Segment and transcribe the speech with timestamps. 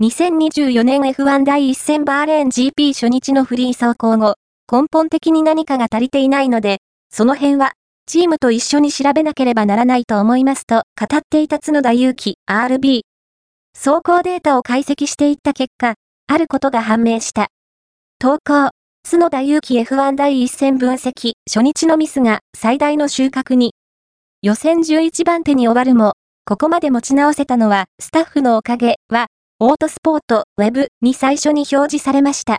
[0.00, 4.36] 2024年 F1 第1戦バーレーン GP 初日のフリー走行後、
[4.70, 6.78] 根本的に何かが足りていないので、
[7.10, 7.72] その辺は、
[8.06, 13.00] チームと一緒に調べなければならないと思いますと語っていた角田祐希 RB。
[13.74, 15.94] 走行データを解析していった結果、
[16.28, 17.48] あることが判明した。
[18.20, 18.70] 投稿、
[19.02, 23.74] 角田祐希 F1 第1戦分析、初日のミスが最大の収穫に。
[24.42, 26.12] 予選11番手に終わるも、
[26.44, 29.26] ここまで持ち直せたのはスタッフのおかげは、
[29.60, 32.56] オートスポートウェブに最初に表示されました。